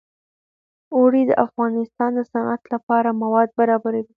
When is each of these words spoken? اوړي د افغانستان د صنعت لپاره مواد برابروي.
اوړي 0.95 1.21
د 1.29 1.31
افغانستان 1.45 2.11
د 2.15 2.19
صنعت 2.31 2.61
لپاره 2.73 3.17
مواد 3.21 3.49
برابروي. 3.59 4.03